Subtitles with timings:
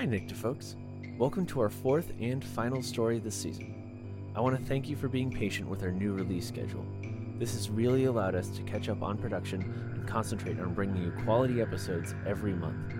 [0.00, 0.76] Hi, Nycto folks.
[1.18, 4.32] Welcome to our fourth and final story this season.
[4.34, 6.86] I want to thank you for being patient with our new release schedule.
[7.38, 11.12] This has really allowed us to catch up on production and concentrate on bringing you
[11.22, 12.94] quality episodes every month.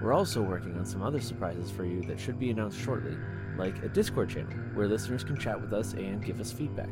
[0.00, 3.18] We're also working on some other surprises for you that should be announced shortly,
[3.58, 6.88] like a Discord channel where listeners can chat with us and give us feedback.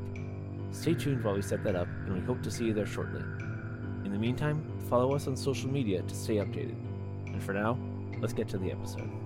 [0.72, 3.22] Stay tuned while we set that up, and we hope to see you there shortly.
[4.04, 6.76] In the meantime, follow us on social media to stay updated.
[7.28, 7.78] And for now,
[8.20, 9.23] let's get to the episode.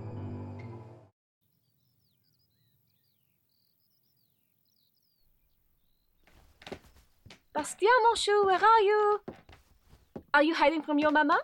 [7.53, 9.21] Bastien, mon chou, where are you?
[10.33, 11.39] Are you hiding from your mama?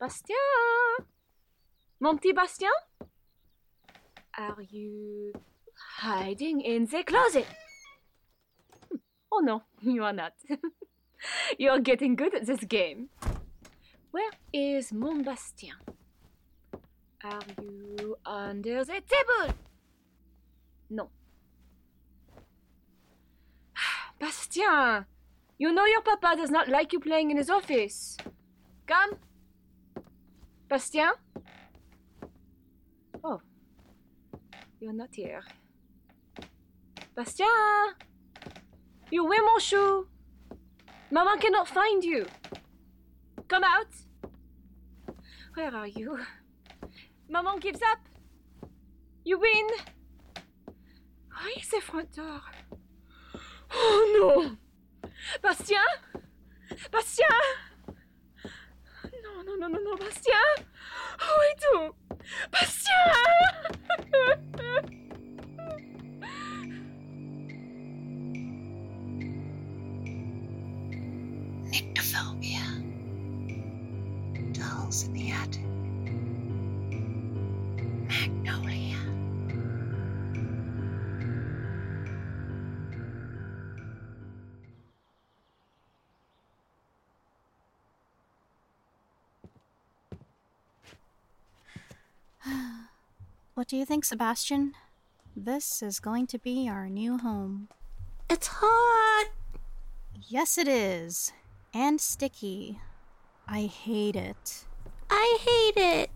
[0.00, 0.36] Bastien?
[2.00, 2.72] Mon petit Bastien?
[4.36, 5.32] Are you
[5.98, 7.46] hiding in the closet?
[8.90, 8.96] Hmm.
[9.30, 10.32] Oh no, you are not.
[11.58, 13.10] You're getting good at this game.
[14.10, 15.76] Where is mon Bastien?
[17.22, 19.54] Are you under the table?
[20.90, 21.10] No.
[24.24, 25.04] Bastien!
[25.58, 28.16] You know your papa does not like you playing in his office.
[28.86, 29.18] Come.
[30.66, 31.12] Bastien?
[33.22, 33.42] Oh.
[34.80, 35.42] You're not here.
[37.14, 37.96] Bastien!
[39.10, 40.08] You wear mon shoe.
[41.10, 42.24] Mama cannot find you.
[43.46, 43.92] Come out.
[45.52, 46.18] Where are you?
[47.28, 47.98] Maman gives up.
[49.22, 49.66] You win.
[51.28, 52.40] Why is the front door?
[53.76, 55.08] Oh no!
[55.42, 55.80] Bastien?
[56.90, 57.28] Bastien?
[59.22, 60.66] No, no, no, no, no, Bastien!
[61.20, 61.94] Oh, I do!
[62.52, 63.74] Bastien!
[93.64, 94.74] What do you think, Sebastian?
[95.34, 97.68] This is going to be our new home.
[98.28, 99.28] It's hot.
[100.28, 101.32] Yes, it is.
[101.72, 102.78] And sticky.
[103.48, 104.66] I hate it.
[105.08, 106.10] I hate it.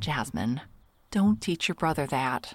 [0.00, 0.60] Jasmine,
[1.12, 2.54] don't teach your brother that.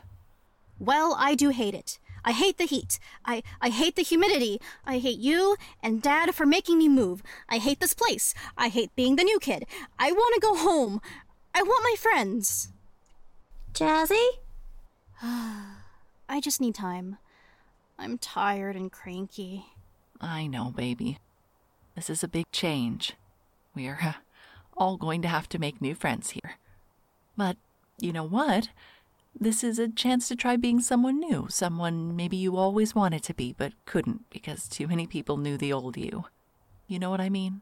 [0.78, 1.98] Well, I do hate it.
[2.26, 3.00] I hate the heat.
[3.24, 4.60] I, I hate the humidity.
[4.86, 7.24] I hate you and Dad for making me move.
[7.48, 8.34] I hate this place.
[8.58, 9.64] I hate being the new kid.
[9.98, 11.00] I want to go home.
[11.56, 12.74] I want my friends.
[13.78, 14.28] Jazzy?
[15.22, 17.18] I just need time.
[18.00, 19.66] I'm tired and cranky.
[20.20, 21.20] I know, baby.
[21.96, 23.14] This is a big change.
[23.76, 24.14] We're uh,
[24.76, 26.58] all going to have to make new friends here.
[27.36, 27.58] But
[28.00, 28.70] you know what?
[29.40, 33.36] This is a chance to try being someone new, someone maybe you always wanted to
[33.36, 36.26] be but couldn't because too many people knew the old you.
[36.88, 37.62] You know what I mean?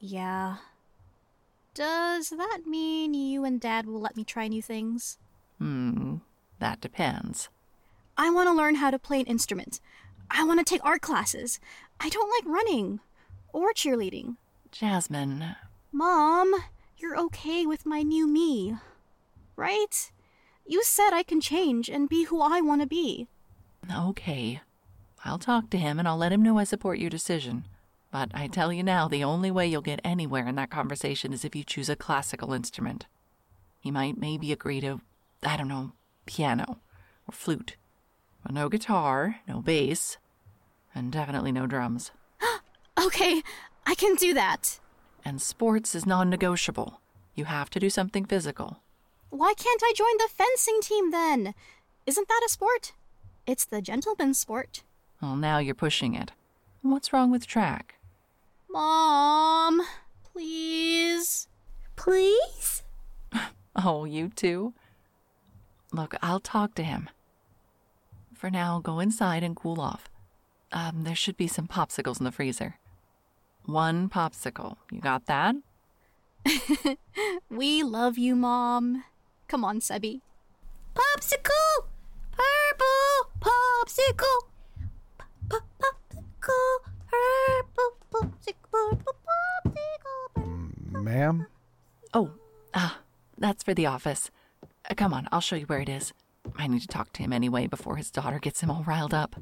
[0.00, 0.56] Yeah.
[1.74, 5.18] Does that mean you and Dad will let me try new things?
[5.58, 6.16] Hmm,
[6.58, 7.48] that depends.
[8.16, 9.80] I want to learn how to play an instrument.
[10.30, 11.60] I want to take art classes.
[12.00, 13.00] I don't like running
[13.52, 14.36] or cheerleading.
[14.70, 15.56] Jasmine,
[15.92, 16.52] Mom,
[16.98, 18.74] you're okay with my new me,
[19.56, 20.12] right?
[20.66, 23.26] You said I can change and be who I want to be.
[23.92, 24.60] okay.
[25.24, 27.64] I'll talk to him and I'll let him know I support your decision.
[28.10, 31.44] But I tell you now, the only way you'll get anywhere in that conversation is
[31.44, 33.06] if you choose a classical instrument.
[33.80, 35.00] He might maybe agree to,
[35.42, 35.92] I don't know,
[36.26, 36.78] piano
[37.28, 37.76] or flute.
[38.42, 40.16] But no guitar, no bass,
[40.94, 42.10] and definitely no drums.
[43.00, 43.42] Okay,
[43.86, 44.80] I can do that.
[45.24, 47.00] And sports is non negotiable.
[47.36, 48.80] You have to do something physical.
[49.30, 51.54] Why can't I join the fencing team then?
[52.06, 52.94] Isn't that a sport?
[53.46, 54.82] It's the gentleman's sport.
[55.22, 56.32] Well, now you're pushing it.
[56.82, 57.94] What's wrong with track?
[58.68, 59.82] Mom,
[60.32, 61.46] please.
[61.96, 62.82] Please?
[63.76, 64.74] Oh, you too?
[65.92, 67.08] Look, I'll talk to him.
[68.34, 70.08] For now, go inside and cool off.
[70.70, 72.76] Um, there should be some popsicles in the freezer.
[73.64, 74.76] One popsicle.
[74.90, 75.56] You got that?
[77.50, 79.04] We love you, Mom.
[79.48, 80.20] Come on, Sebby.
[80.94, 81.88] Popsicle!
[82.30, 84.38] Purple popsicle!
[85.50, 86.78] P- Popsicle!
[87.10, 88.54] Purple popsicle!
[88.70, 89.16] Purple
[89.66, 91.02] popsicle!
[91.02, 91.46] Ma'am?
[92.14, 92.30] Oh,
[92.74, 92.98] ah,
[93.36, 94.30] that's for the office.
[94.90, 96.12] Uh, come on, I'll show you where it is.
[96.56, 99.36] I need to talk to him anyway before his daughter gets him all riled up.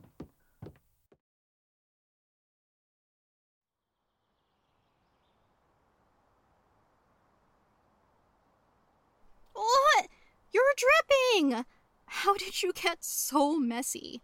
[9.53, 10.09] What?
[10.53, 11.65] You're dripping!
[12.07, 14.23] How did you get so messy?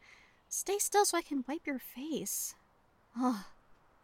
[0.49, 2.55] Stay still so I can wipe your face.
[3.21, 3.45] Ugh.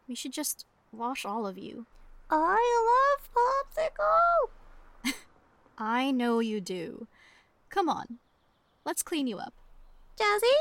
[0.09, 1.87] We should just wash all of you.
[2.31, 4.58] I love popsicle.
[5.79, 7.07] I know you do.
[7.71, 8.19] Come on.
[8.85, 9.55] Let's clean you up.
[10.19, 10.57] Jazzy,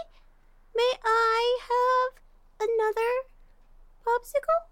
[0.75, 2.22] may I have
[2.69, 3.25] another
[4.06, 4.69] popsicle?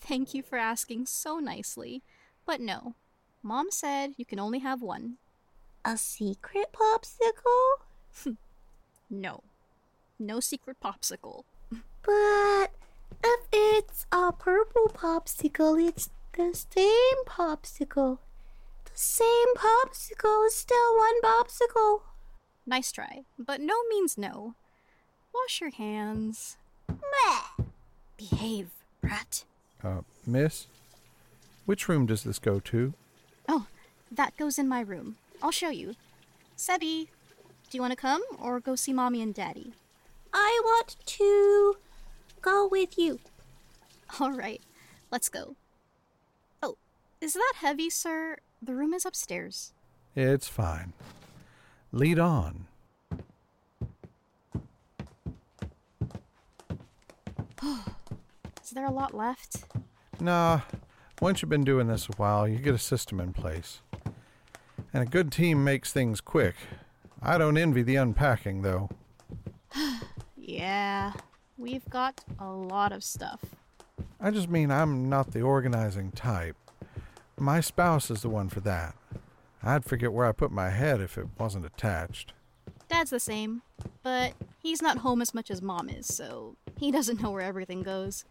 [0.00, 2.02] Thank you for asking so nicely.
[2.44, 2.94] But no.
[3.42, 5.16] Mom said you can only have one.
[5.84, 8.36] A secret popsicle?
[9.08, 9.44] No.
[10.18, 11.44] No secret popsicle.
[12.02, 12.72] But
[13.24, 18.18] if it's a purple popsicle, it's the same popsicle.
[18.96, 22.00] The same popsicle is still one popsicle.
[22.64, 24.54] Nice try, but no means no.
[25.34, 26.56] Wash your hands.
[26.88, 27.64] Meh.
[28.16, 28.70] Behave,
[29.02, 29.44] brat.
[29.84, 30.66] Uh, miss?
[31.66, 32.94] Which room does this go to?
[33.46, 33.66] Oh,
[34.10, 35.16] that goes in my room.
[35.42, 35.94] I'll show you.
[36.56, 37.08] Sebi,
[37.68, 39.74] do you want to come or go see mommy and daddy?
[40.32, 41.76] I want to
[42.40, 43.18] go with you.
[44.18, 44.62] All right,
[45.10, 45.54] let's go.
[46.62, 46.78] Oh,
[47.20, 48.38] is that heavy, sir?
[48.66, 49.72] The room is upstairs.
[50.16, 50.92] It's fine.
[51.92, 52.66] Lead on.
[57.62, 59.66] Is there a lot left?
[60.18, 60.62] Nah,
[61.20, 63.82] once you've been doing this a while, you get a system in place.
[64.92, 66.56] And a good team makes things quick.
[67.22, 68.90] I don't envy the unpacking, though.
[70.36, 71.12] Yeah,
[71.56, 73.40] we've got a lot of stuff.
[74.20, 76.56] I just mean I'm not the organizing type.
[77.38, 78.94] My spouse is the one for that.
[79.62, 82.32] I'd forget where I put my head if it wasn't attached.
[82.88, 83.62] Dad's the same,
[84.02, 87.82] but he's not home as much as mom is, so he doesn't know where everything
[87.82, 88.24] goes.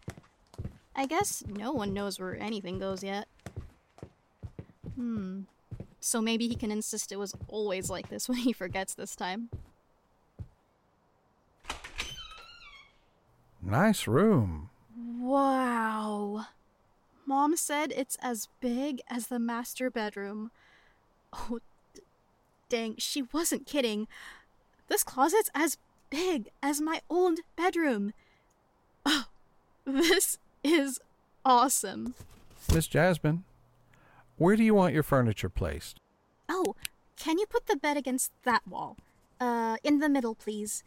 [0.94, 3.28] I guess no one knows where anything goes yet.
[4.94, 5.42] Hmm.
[6.00, 9.50] So maybe he can insist it was always like this when he forgets this time.
[13.62, 14.70] Nice room.
[14.96, 16.46] Wow.
[17.26, 20.52] Mom said it's as big as the master bedroom.
[21.32, 21.58] Oh,
[21.92, 22.02] d-
[22.68, 24.06] dang, she wasn't kidding.
[24.88, 25.76] This closet's as
[26.08, 28.12] big as my old bedroom.
[29.04, 29.24] Oh,
[29.84, 31.00] this is
[31.44, 32.14] awesome.
[32.72, 33.42] Miss Jasmine,
[34.36, 35.98] where do you want your furniture placed?
[36.48, 36.76] Oh,
[37.16, 38.96] can you put the bed against that wall?
[39.40, 40.84] Uh, in the middle, please.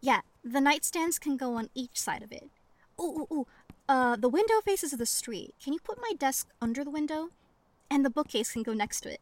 [0.00, 2.48] Yeah, the nightstands can go on each side of it.
[3.00, 3.46] Ooh, ooh, ooh.
[3.90, 5.52] Uh, the window faces the street.
[5.60, 7.30] Can you put my desk under the window?
[7.90, 9.20] And the bookcase can go next to it.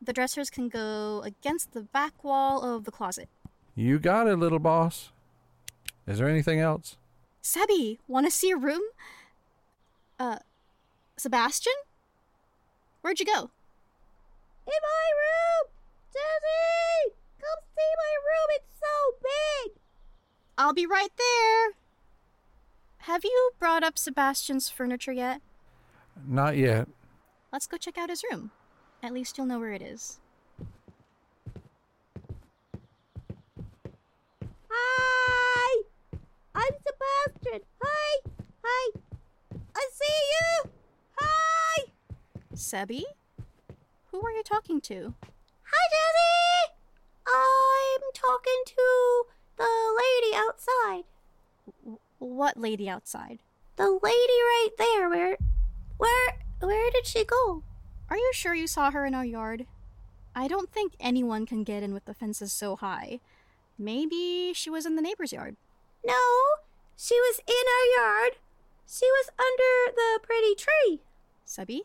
[0.00, 3.28] The dressers can go against the back wall of the closet.
[3.74, 5.10] You got it, little boss.
[6.06, 6.96] Is there anything else?
[7.42, 8.82] Sebi, want to see a room?
[10.20, 10.38] Uh,
[11.16, 11.72] Sebastian?
[13.00, 13.50] Where'd you go?
[14.64, 15.72] In my room!
[16.14, 17.14] Jazzy!
[17.40, 19.80] Come see my room, it's so big!
[20.56, 21.83] I'll be right there.
[23.04, 25.42] Have you brought up Sebastian's furniture yet?
[26.26, 26.88] Not yet.
[27.52, 28.50] Let's go check out his room.
[29.02, 30.20] At least you'll know where it is.
[34.70, 35.82] Hi!
[36.54, 37.60] I'm Sebastian.
[37.82, 38.30] Hi!
[38.64, 39.00] Hi!
[39.76, 40.70] I see you!
[41.20, 41.84] Hi!
[42.54, 43.02] Sebi?
[44.12, 45.12] Who are you talking to?
[45.20, 46.72] Hi, Jazzy!
[47.26, 49.24] I'm talking to
[49.58, 49.68] the
[50.00, 51.04] lady outside.
[51.82, 53.38] W- what lady outside?
[53.76, 55.08] The lady right there.
[55.08, 55.36] Where,
[55.98, 57.62] where, where did she go?
[58.08, 59.66] Are you sure you saw her in our yard?
[60.34, 63.20] I don't think anyone can get in with the fences so high.
[63.78, 65.56] Maybe she was in the neighbor's yard.
[66.04, 66.20] No,
[66.96, 68.32] she was in our yard.
[68.86, 71.00] She was under the pretty tree.
[71.44, 71.82] Subby,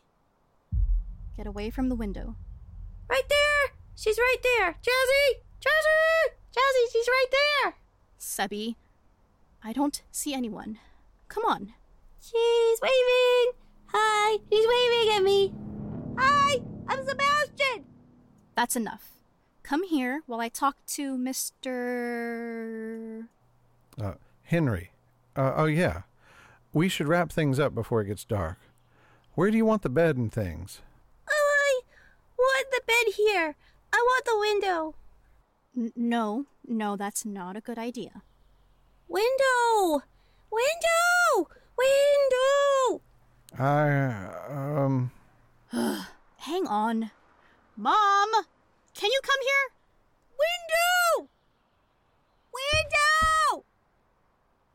[1.40, 2.36] Get away from the window.
[3.08, 3.76] Right there.
[3.96, 4.72] She's right there.
[4.82, 5.40] Jazzy!
[5.58, 6.34] Jazzy!
[6.52, 7.74] Jazzy, she's right there.
[8.18, 8.76] Sebi,
[9.62, 10.78] I don't see anyone.
[11.28, 11.74] Come on.
[12.20, 13.52] She's waving.
[13.92, 15.52] Hi, she's waving at me.
[16.18, 17.84] Hi, I'm Sebastian.
[18.54, 19.10] That's enough.
[19.62, 22.48] Come here while I talk to Mr.
[24.00, 24.14] Uh,
[24.44, 24.92] Henry.
[25.36, 26.02] Uh, oh, yeah.
[26.72, 28.58] We should wrap things up before it gets dark.
[29.34, 30.80] Where do you want the bed and things?
[31.28, 31.80] Oh, I
[32.38, 33.56] want the bed here.
[33.92, 34.94] I want the window.
[35.76, 38.22] N- no, no, that's not a good idea.
[39.10, 40.04] Window!
[40.52, 41.50] Window!
[41.76, 43.02] Window!
[43.58, 45.10] I, um,
[46.36, 47.10] Hang on.
[47.76, 48.28] Mom!
[48.94, 49.66] Can you come here?
[50.38, 51.28] Window!
[52.54, 53.64] Window!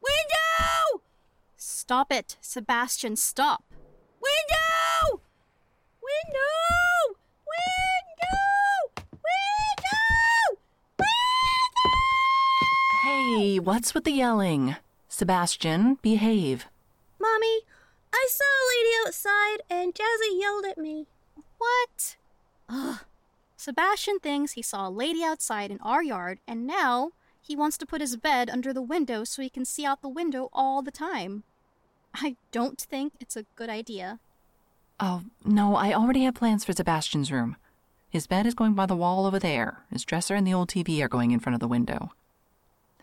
[0.02, 1.02] Window!
[1.56, 3.64] Stop it, Sebastian, stop.
[4.20, 5.22] Window!
[6.04, 7.16] Window!
[7.16, 7.16] Window!
[7.48, 8.05] Window!
[13.06, 14.78] Hey, what's with the yelling?
[15.10, 16.66] Sebastian, behave.
[17.20, 17.60] Mommy,
[18.12, 21.06] I saw a lady outside and Jazzy yelled at me.
[21.60, 22.16] What?
[22.68, 23.02] Ugh.
[23.56, 27.12] Sebastian thinks he saw a lady outside in our yard, and now
[27.44, 30.10] he wants to put his bed under the window so he can see out the
[30.10, 31.44] window all the time.
[32.16, 34.18] I don't think it's a good idea.
[35.00, 37.56] Oh, no, I already have plans for Sebastian's room.
[38.10, 39.84] His bed is going by the wall over there.
[39.92, 42.10] His dresser and the old TV are going in front of the window.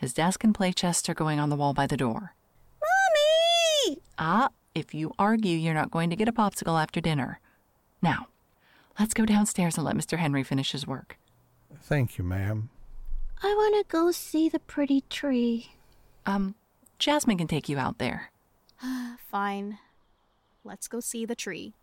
[0.02, 2.34] His desk and play chest are going on the wall by the door.
[2.82, 3.98] Mommy!
[4.18, 7.38] Ah, if you argue, you're not going to get a popsicle after dinner.
[8.02, 8.26] Now,
[8.98, 10.18] let's go downstairs and let Mr.
[10.18, 11.18] Henry finish his work.
[11.82, 12.70] Thank you, ma'am.
[13.44, 15.70] I want to go see the pretty tree.
[16.26, 16.56] Um,
[16.98, 18.32] Jasmine can take you out there.
[19.30, 19.78] Fine.
[20.64, 21.74] Let's go see the tree.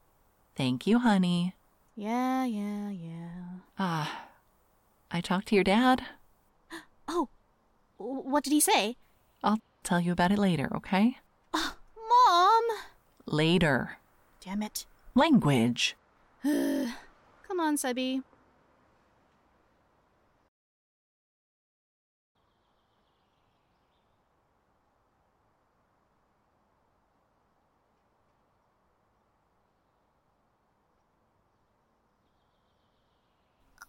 [0.58, 1.56] Thank you, honey.
[1.96, 3.60] Yeah, yeah, yeah.
[3.80, 4.26] Ah,
[5.10, 6.04] I talked to your dad.
[7.12, 7.28] Oh, w-
[8.00, 8.96] what did he say?
[9.44, 11.18] I'll tell you about it later, okay?
[11.54, 12.64] Ah, Mom!
[13.26, 13.98] Later.
[14.44, 14.86] Damn it.
[15.16, 15.96] Language.
[16.44, 18.24] Come on, Sebby.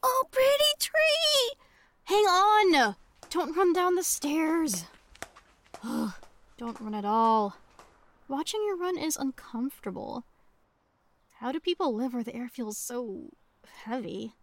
[0.03, 0.49] Oh, pretty tree!
[0.49, 0.80] Hang on!
[3.31, 4.87] Don't run down the stairs.
[5.85, 6.13] Ugh,
[6.59, 7.57] don't run at all.
[8.27, 10.25] Watching you run is uncomfortable.
[11.39, 13.31] How do people live where the air feels so
[13.85, 14.35] heavy?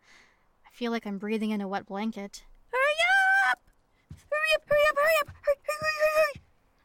[0.66, 2.44] I feel like I'm breathing in a wet blanket.
[2.72, 3.60] Hurry up!
[4.10, 5.36] Hurry up, hurry up, hurry up!
[5.44, 6.42] Hurry, hurry, hurry!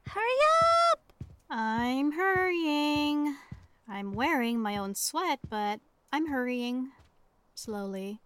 [0.08, 0.38] Hurry
[0.92, 1.12] up!
[1.50, 3.36] I'm hurrying.
[3.88, 5.78] I'm wearing my own sweat, but
[6.12, 6.90] I'm hurrying.
[7.54, 8.21] Slowly.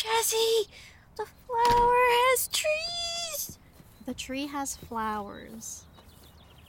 [0.00, 0.66] Jazzy!
[1.16, 3.58] The flower has trees!
[4.06, 5.84] The tree has flowers.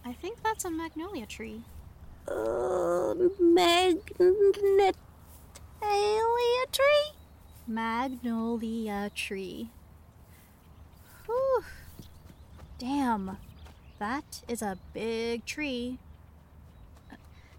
[0.03, 1.61] I think that's a magnolia tree.
[2.27, 4.25] Uh, magnolia
[6.73, 7.11] tree?
[7.67, 9.69] Magnolia tree.
[11.25, 11.63] Whew.
[12.77, 13.38] Damn.
[13.97, 16.00] That is a big tree.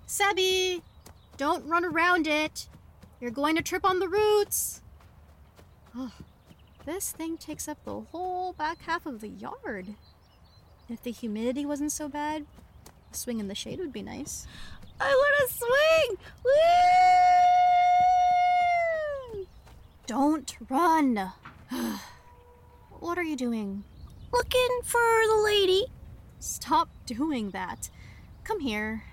[0.06, 0.82] Sebby!
[1.38, 2.66] Don't run around it!
[3.22, 4.81] You're going to trip on the roots!
[5.94, 6.12] Oh,
[6.86, 9.94] this thing takes up the whole back half of the yard.
[10.88, 12.46] If the humidity wasn't so bad,
[13.12, 14.46] a swing in the shade would be nice.
[15.00, 15.54] I want to
[19.34, 19.46] swing!
[20.06, 21.32] Don't run!
[23.00, 23.84] what are you doing?
[24.32, 25.86] Looking for the lady.
[26.38, 27.90] Stop doing that.
[28.44, 29.04] Come here.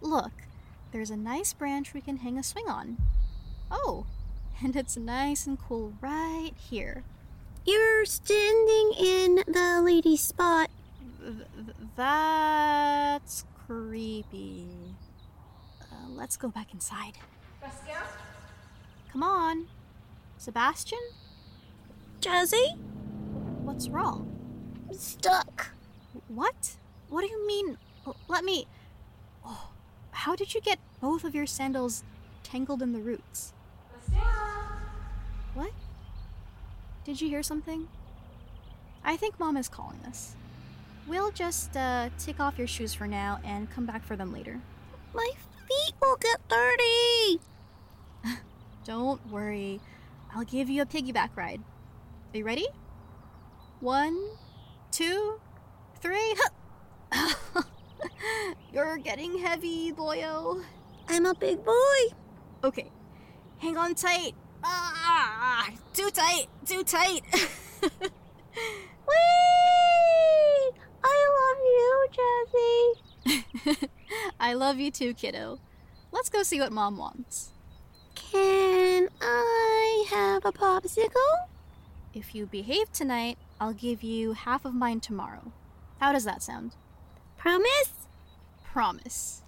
[0.00, 0.32] Look,
[0.92, 2.98] there's a nice branch we can hang a swing on.
[3.70, 4.06] Oh,
[4.62, 7.04] and it's nice and cool right here.
[7.64, 10.70] You're standing in the lady spot.
[11.20, 14.66] Th- th- that's creepy.
[15.82, 17.14] Uh, let's go back inside.
[19.12, 19.66] Come on.
[20.38, 20.98] Sebastian?
[22.20, 22.76] Jazzy?
[23.62, 24.34] What's wrong?
[24.92, 25.72] Stuck.
[26.28, 26.76] What?
[27.08, 27.76] What do you mean?
[28.28, 28.66] Let me.
[29.44, 29.70] Oh,
[30.10, 32.02] how did you get both of your sandals
[32.42, 33.52] tangled in the roots?
[35.58, 35.72] What?
[37.02, 37.88] Did you hear something?
[39.02, 40.36] I think Mom is calling us.
[41.08, 44.60] We'll just uh, take off your shoes for now and come back for them later.
[45.12, 45.28] My
[45.66, 47.40] feet will get dirty.
[48.84, 49.80] Don't worry.
[50.32, 51.60] I'll give you a piggyback ride.
[52.32, 52.68] Are you ready?
[53.80, 54.16] One,
[54.92, 55.40] two,
[56.00, 56.36] three.
[58.72, 60.62] You're getting heavy, boyo.
[61.08, 62.14] I'm a big boy.
[62.62, 62.92] Okay,
[63.58, 64.36] hang on tight.
[64.64, 67.22] Ah, too tight, too tight.
[67.32, 69.18] Whee!
[71.04, 73.88] I love you, Jazzy.
[74.40, 75.58] I love you too, kiddo.
[76.10, 77.50] Let's go see what mom wants.
[78.14, 81.48] Can I have a popsicle?
[82.14, 85.52] If you behave tonight, I'll give you half of mine tomorrow.
[86.00, 86.74] How does that sound?
[87.36, 87.92] Promise?
[88.64, 89.42] Promise.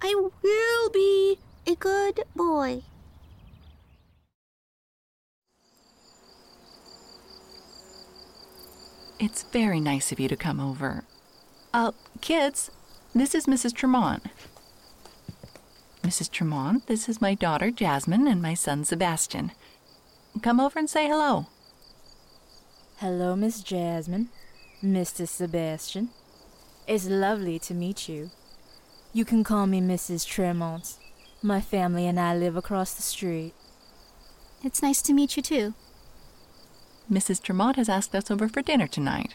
[0.00, 2.82] I will be a good boy.
[9.22, 11.04] It's very nice of you to come over.
[11.72, 12.72] Uh, kids,
[13.14, 13.72] this is Mrs.
[13.72, 14.24] Tremont.
[16.02, 16.28] Mrs.
[16.28, 19.52] Tremont, this is my daughter Jasmine and my son Sebastian.
[20.42, 21.46] Come over and say hello.
[22.96, 24.28] Hello, Miss Jasmine.
[24.82, 25.28] Mr.
[25.28, 26.08] Sebastian.
[26.88, 28.32] It's lovely to meet you.
[29.12, 30.26] You can call me Mrs.
[30.26, 30.96] Tremont.
[31.40, 33.54] My family and I live across the street.
[34.64, 35.74] It's nice to meet you too.
[37.12, 37.42] Mrs.
[37.42, 39.34] Tremont has asked us over for dinner tonight.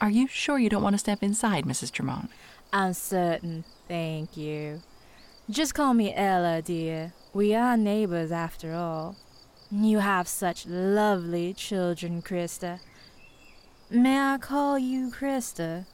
[0.00, 1.92] Are you sure you don't want to step inside, Mrs.
[1.92, 2.28] Tremont?
[2.72, 4.82] I'm certain, thank you.
[5.48, 7.12] Just call me Ella, dear.
[7.32, 9.14] We are neighbors after all.
[9.70, 12.80] You have such lovely children, Krista.
[13.88, 15.86] May I call you Krista?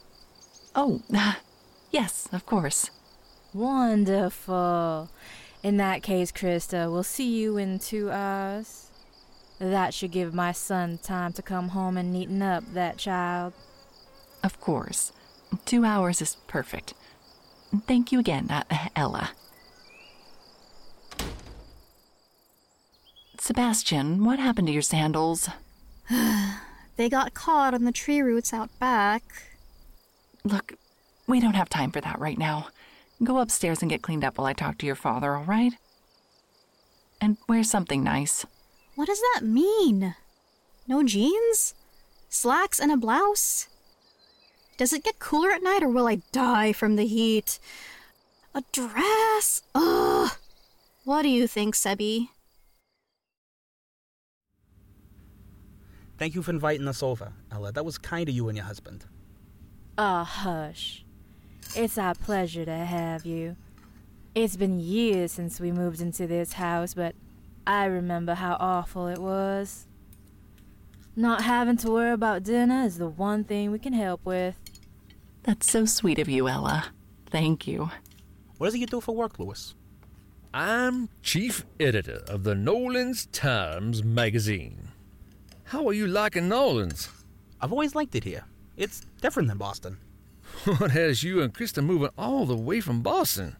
[0.73, 1.03] Oh,
[1.91, 2.89] yes, of course.
[3.53, 5.09] Wonderful.
[5.61, 8.86] In that case, Krista, we'll see you in two hours.
[9.59, 13.53] That should give my son time to come home and neaten up that child.
[14.43, 15.11] Of course.
[15.65, 16.93] Two hours is perfect.
[17.87, 18.63] Thank you again, uh,
[18.95, 19.31] Ella.
[23.39, 25.49] Sebastian, what happened to your sandals?
[26.97, 29.21] They got caught on the tree roots out back.
[30.43, 30.73] Look,
[31.27, 32.69] we don't have time for that right now.
[33.23, 35.73] Go upstairs and get cleaned up while I talk to your father, all right?
[37.21, 38.47] And wear something nice.
[38.97, 40.15] What does that mean?
[40.87, 41.75] No jeans?
[42.29, 43.67] Slacks and a blouse?
[44.75, 47.59] Does it get cooler at night or will I die from the heat?
[48.55, 49.61] A dress?
[49.75, 50.31] Ugh.
[51.03, 52.29] What do you think, Sebi?
[56.17, 57.71] Thank you for inviting us over, Ella.
[57.71, 59.05] That was kind of you and your husband.
[59.95, 61.05] Ah, hush.
[61.75, 63.57] It's our pleasure to have you.
[64.33, 67.13] It's been years since we moved into this house, but
[67.67, 69.87] I remember how awful it was.
[71.17, 74.55] Not having to worry about dinner is the one thing we can help with.
[75.43, 76.93] That's so sweet of you, Ella.
[77.25, 77.91] Thank you.
[78.57, 79.75] What does he do for work, Louis?
[80.53, 84.87] I'm chief editor of the Nolans Times magazine.
[85.65, 87.09] How are you liking Nolans?
[87.59, 88.45] I've always liked it here.
[88.77, 89.97] It's different than Boston.
[90.77, 93.57] What has you and Krista moving all the way from Boston?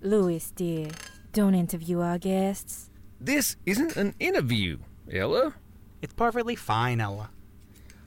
[0.00, 0.90] Louis, dear,
[1.32, 2.90] don't interview our guests.
[3.20, 4.78] This isn't an interview,
[5.10, 5.54] Ella.
[6.02, 7.30] It's perfectly fine, Ella.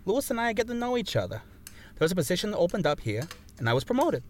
[0.05, 1.41] Louis and I get to know each other.
[1.65, 4.23] There was a position that opened up here, and I was promoted.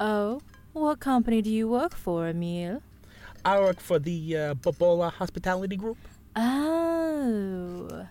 [0.00, 0.40] Oh,
[0.72, 2.82] what company do you work for, Emile?
[3.44, 5.98] I work for the uh, Bobola Hospitality Group.
[6.34, 8.06] Oh,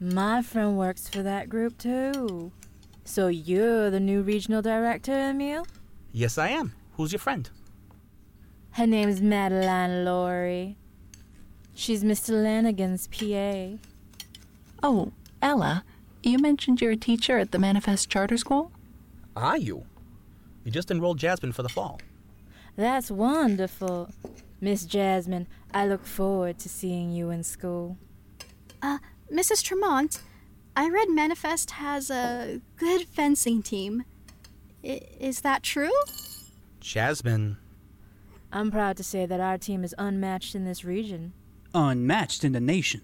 [0.00, 2.52] my friend works for that group too.
[3.04, 5.66] So you're the new regional director, Emile?
[6.12, 6.74] Yes, I am.
[6.96, 7.48] Who's your friend?
[8.72, 10.76] Her name's Madeline Laurie.
[11.74, 12.30] She's Mr.
[12.42, 13.78] Lanigan's PA.
[14.82, 15.84] Oh, Ella,
[16.22, 18.72] you mentioned you're a teacher at the Manifest Charter School?
[19.34, 19.84] Are you?
[20.64, 22.00] We just enrolled Jasmine for the fall.
[22.76, 24.10] That's wonderful.
[24.60, 27.96] Miss Jasmine, I look forward to seeing you in school.
[28.80, 28.98] Uh,
[29.32, 29.62] Mrs.
[29.62, 30.20] Tremont,
[30.76, 34.04] I read Manifest has a good fencing team.
[34.84, 35.92] I- is that true?
[36.80, 37.56] Jasmine.
[38.52, 41.32] I'm proud to say that our team is unmatched in this region.
[41.74, 43.02] Unmatched in the nation.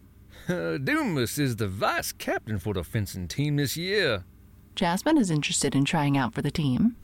[0.48, 4.24] Uh, Dumas is the vice captain for the fencing team this year.
[4.74, 6.96] Jasmine is interested in trying out for the team.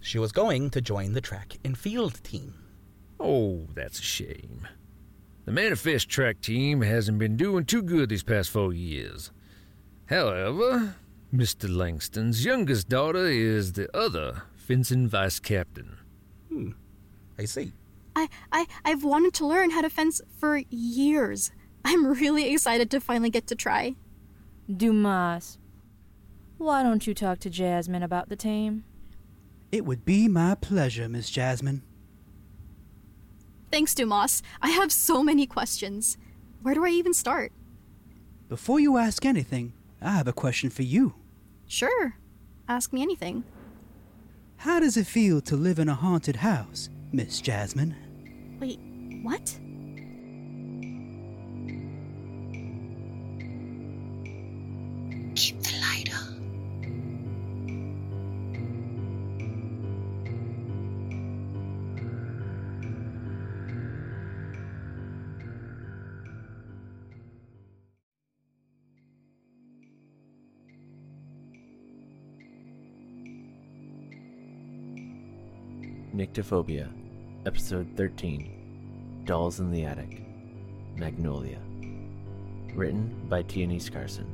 [0.00, 2.54] She was going to join the track and field team.
[3.20, 4.66] Oh, that's a shame.
[5.44, 9.30] The Manifest track team hasn't been doing too good these past four years.
[10.06, 10.96] However,
[11.32, 11.74] Mr.
[11.74, 15.98] Langston's youngest daughter is the other fencing vice captain.
[16.48, 16.70] Hmm.
[17.38, 17.72] I see.
[18.16, 21.50] I, I, I've wanted to learn how to fence for years.
[21.84, 23.96] I'm really excited to finally get to try.
[24.74, 25.58] Dumas,
[26.56, 28.84] why don't you talk to Jasmine about the team?
[29.70, 31.82] It would be my pleasure, Miss Jasmine.
[33.70, 34.42] Thanks, Dumas.
[34.62, 36.16] I have so many questions.
[36.62, 37.52] Where do I even start?
[38.48, 41.14] Before you ask anything, I have a question for you.
[41.66, 42.16] Sure.
[42.68, 43.44] Ask me anything.
[44.58, 47.96] How does it feel to live in a haunted house, Miss Jasmine?
[49.24, 49.58] Wait, what?
[55.34, 56.34] Keep the light on.
[76.14, 76.88] Nyctophobia,
[77.44, 78.63] Episode 13
[79.24, 80.22] Dolls in the Attic,
[80.96, 81.58] Magnolia.
[82.74, 84.26] Written by Tierney Scarson.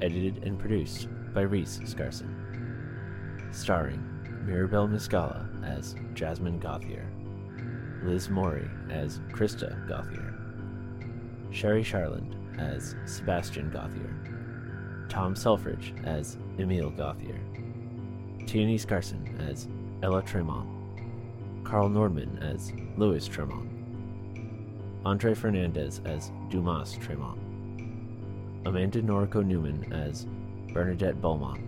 [0.00, 2.34] Edited and produced by Reese Scarson.
[3.52, 4.02] Starring
[4.46, 7.06] Mirabelle Muscala as Jasmine Gauthier,
[8.02, 10.34] Liz Morey as Krista Gauthier,
[11.50, 14.14] Sherry Charland as Sebastian Gauthier,
[15.10, 17.38] Tom Selfridge as Emile Gauthier,
[18.46, 19.68] Tierney Scarson as
[20.02, 20.66] Ella Tremont,
[21.62, 23.68] Carl Nordman as Louis Tremont,
[25.04, 27.38] Andre Fernandez as Dumas Tremont,
[28.66, 30.26] Amanda Noriko Newman as
[30.72, 31.60] Bernadette Beaumont,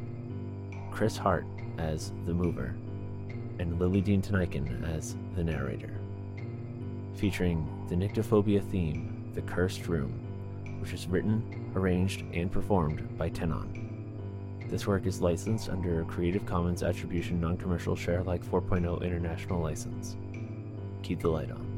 [0.90, 1.46] Chris Hart
[1.78, 2.74] as the mover,
[3.58, 5.94] and Lily Dean Tanikin as the narrator.
[7.14, 10.12] Featuring the Nyctophobia theme, The Cursed Room,
[10.80, 14.66] which is written, arranged, and performed by Tenon.
[14.68, 19.60] This work is licensed under a Creative Commons Attribution Non Commercial Share Alike 4.0 International
[19.60, 20.16] License.
[21.02, 21.69] Keep the light on.